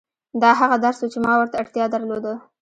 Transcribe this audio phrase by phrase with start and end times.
[0.41, 2.33] دا هغه درس و چې ما ورته اړتيا درلوده.